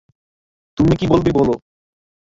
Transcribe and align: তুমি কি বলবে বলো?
তুমি 0.77 0.93
কি 0.95 1.05
বলবে 1.07 1.31
বলো? 1.31 1.53